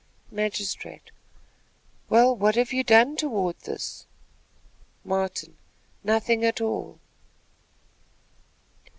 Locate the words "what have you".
2.35-2.83